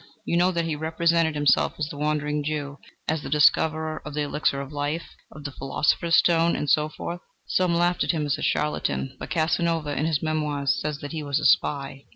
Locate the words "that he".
0.51-0.75, 11.01-11.21